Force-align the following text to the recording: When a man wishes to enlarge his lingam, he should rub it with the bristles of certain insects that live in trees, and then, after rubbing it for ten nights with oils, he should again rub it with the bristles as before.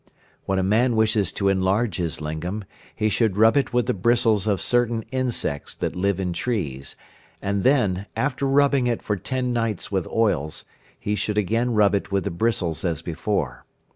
When 0.47 0.57
a 0.57 0.63
man 0.63 0.95
wishes 0.95 1.31
to 1.33 1.47
enlarge 1.47 1.97
his 1.97 2.19
lingam, 2.21 2.65
he 2.95 3.07
should 3.07 3.37
rub 3.37 3.55
it 3.55 3.71
with 3.71 3.85
the 3.85 3.93
bristles 3.93 4.47
of 4.47 4.59
certain 4.59 5.03
insects 5.11 5.75
that 5.75 5.95
live 5.95 6.19
in 6.19 6.33
trees, 6.33 6.95
and 7.39 7.61
then, 7.61 8.07
after 8.15 8.47
rubbing 8.47 8.87
it 8.87 9.03
for 9.03 9.15
ten 9.15 9.53
nights 9.53 9.91
with 9.91 10.07
oils, 10.07 10.65
he 10.99 11.13
should 11.13 11.37
again 11.37 11.75
rub 11.75 11.93
it 11.93 12.11
with 12.11 12.23
the 12.23 12.31
bristles 12.31 12.83
as 12.83 13.03
before. 13.03 13.63